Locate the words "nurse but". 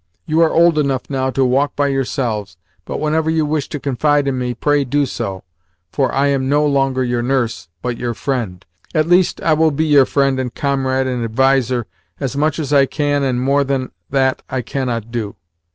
7.21-7.97